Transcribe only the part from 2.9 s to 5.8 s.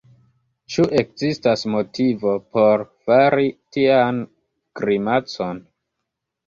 fari tian grimacon?